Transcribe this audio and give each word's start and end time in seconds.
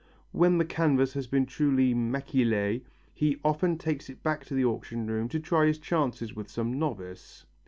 When 0.31 0.57
the 0.57 0.65
canvas 0.65 1.13
has 1.13 1.27
been 1.27 1.45
duly 1.45 1.93
maquillé 1.93 2.81
he 3.13 3.39
often 3.45 3.77
takes 3.77 4.09
it 4.09 4.23
back 4.23 4.43
to 4.45 4.55
the 4.55 4.65
auction 4.65 5.05
room 5.05 5.29
to 5.29 5.39
try 5.39 5.67
his 5.67 5.77
chances 5.77 6.35
with 6.35 6.49
some 6.49 6.79
novice. 6.79 7.45